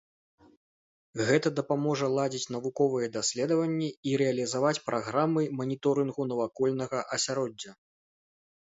Гэта 1.27 1.47
дапаможа 1.59 2.07
ладзіць 2.15 2.51
навуковыя 2.57 3.11
даследаванні 3.19 3.89
і 4.13 4.17
рэалізаваць 4.23 4.75
праграмы 4.89 5.41
маніторынгу 5.61 6.21
навакольнага 6.33 7.09
асяроддзя. 7.17 7.71